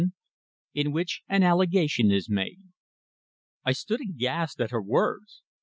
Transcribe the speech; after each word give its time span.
IN 0.73 0.91
WHICH 0.91 1.21
AN 1.29 1.43
ALLEGATION 1.43 2.09
IS 2.09 2.27
MADE. 2.27 2.63
I 3.63 3.71
stood 3.73 4.01
aghast 4.01 4.59
at 4.59 4.71
her 4.71 4.81
words. 4.81 5.43